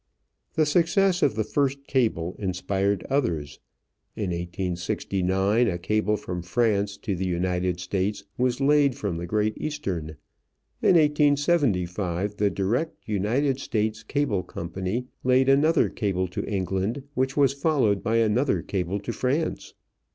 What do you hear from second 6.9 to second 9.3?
to the United States was laid from the